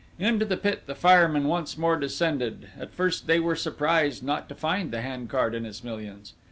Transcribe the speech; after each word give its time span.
"Into 0.17 0.45
the 0.45 0.57
pit 0.57 0.87
the 0.87 0.95
firemen 0.95 1.43
once 1.43 1.77
more 1.77 1.95
descended; 1.95 2.69
at 2.75 2.91
first 2.91 3.27
they 3.27 3.39
were 3.39 3.55
surprised 3.55 4.23
not 4.23 4.49
to 4.49 4.55
find 4.55 4.89
the 4.89 5.01
hand 5.01 5.29
cart 5.29 5.53
and 5.53 5.63
its 5.67 5.83
millions! 5.83 6.33